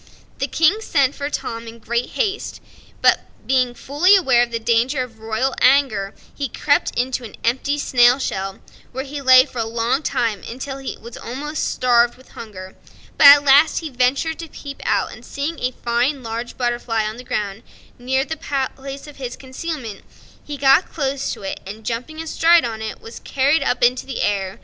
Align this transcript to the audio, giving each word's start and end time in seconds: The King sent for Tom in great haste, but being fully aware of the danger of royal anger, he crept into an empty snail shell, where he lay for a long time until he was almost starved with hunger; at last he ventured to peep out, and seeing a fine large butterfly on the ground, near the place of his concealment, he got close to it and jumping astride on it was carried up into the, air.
The 0.39 0.47
King 0.47 0.81
sent 0.81 1.13
for 1.13 1.29
Tom 1.29 1.67
in 1.67 1.77
great 1.77 2.13
haste, 2.17 2.59
but 3.03 3.19
being 3.45 3.75
fully 3.75 4.15
aware 4.15 4.41
of 4.41 4.49
the 4.49 4.57
danger 4.57 5.03
of 5.03 5.19
royal 5.19 5.53
anger, 5.61 6.15
he 6.33 6.49
crept 6.49 6.97
into 6.97 7.23
an 7.23 7.35
empty 7.43 7.77
snail 7.77 8.17
shell, 8.17 8.61
where 8.93 9.03
he 9.03 9.21
lay 9.21 9.45
for 9.45 9.59
a 9.59 9.63
long 9.65 10.01
time 10.01 10.41
until 10.49 10.79
he 10.79 10.97
was 10.97 11.17
almost 11.17 11.69
starved 11.69 12.17
with 12.17 12.29
hunger; 12.29 12.75
at 13.19 13.43
last 13.43 13.81
he 13.81 13.91
ventured 13.91 14.39
to 14.39 14.47
peep 14.47 14.81
out, 14.85 15.11
and 15.11 15.23
seeing 15.23 15.59
a 15.59 15.69
fine 15.69 16.23
large 16.23 16.57
butterfly 16.57 17.03
on 17.05 17.17
the 17.17 17.23
ground, 17.23 17.61
near 17.99 18.25
the 18.25 18.37
place 18.75 19.05
of 19.05 19.17
his 19.17 19.35
concealment, 19.37 20.01
he 20.43 20.57
got 20.57 20.91
close 20.91 21.31
to 21.31 21.43
it 21.43 21.59
and 21.63 21.85
jumping 21.85 22.19
astride 22.19 22.65
on 22.65 22.81
it 22.81 22.99
was 23.01 23.19
carried 23.19 23.61
up 23.61 23.83
into 23.83 24.07
the, 24.07 24.23
air. 24.23 24.59